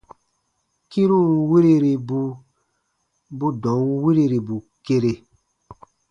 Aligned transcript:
Kĩrun 0.91 1.27
wiriribu 1.49 2.21
bu 3.37 3.47
dɔ̃ɔn 3.61 3.87
wirirbu 4.03 4.55
kere. 4.85 5.13